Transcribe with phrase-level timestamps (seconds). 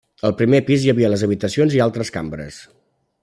[0.27, 2.61] Al primer pis hi havia les habitacions i altres cambres.